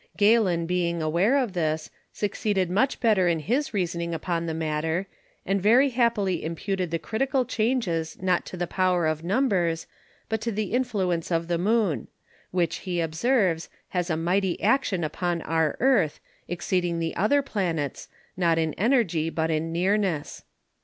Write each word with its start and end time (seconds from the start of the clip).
Galen 0.17 0.65
being 0.65 0.99
aware 0.99 1.37
of 1.37 1.53
this, 1.53 1.91
succeeded 2.11 2.71
much 2.71 2.99
better 2.99 3.27
in 3.27 3.37
his 3.37 3.71
reasoning 3.71 4.15
upon 4.15 4.47
the 4.47 4.53
Matter, 4.55 5.05
and 5.45 5.61
very 5.61 5.89
happily 5.89 6.43
imputed 6.43 6.89
the 6.89 6.97
Critical 6.97 7.45
Changes 7.45 8.19
not 8.19 8.43
to 8.47 8.57
the 8.57 8.65
Power 8.65 9.05
of 9.05 9.23
Numbers, 9.23 9.85
but 10.27 10.41
to 10.41 10.51
the 10.51 10.73
Influence 10.73 11.29
of 11.31 11.47
the 11.47 11.59
Moon; 11.59 12.07
which 12.49 12.77
he 12.77 12.99
observes, 12.99 13.69
has 13.89 14.09
a 14.09 14.17
mighty 14.17 14.59
Action 14.63 15.03
upon 15.03 15.43
our 15.43 15.77
Earth, 15.79 16.19
exceeding 16.47 16.97
the 16.97 17.15
other 17.15 17.43
Planets, 17.43 18.07
not 18.35 18.57
in 18.57 18.73
Energy, 18.79 19.29
but 19.29 19.51
in 19.51 19.71
Nearness. 19.71 20.41